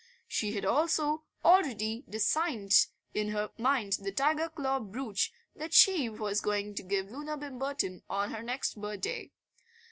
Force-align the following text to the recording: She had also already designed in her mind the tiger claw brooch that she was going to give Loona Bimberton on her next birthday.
She 0.27 0.53
had 0.53 0.65
also 0.65 1.25
already 1.45 2.03
designed 2.09 2.87
in 3.13 3.27
her 3.27 3.51
mind 3.59 3.97
the 4.01 4.11
tiger 4.11 4.49
claw 4.49 4.79
brooch 4.79 5.31
that 5.55 5.75
she 5.75 6.09
was 6.09 6.41
going 6.41 6.73
to 6.73 6.81
give 6.81 7.11
Loona 7.11 7.37
Bimberton 7.37 8.01
on 8.09 8.31
her 8.33 8.41
next 8.41 8.81
birthday. 8.81 9.29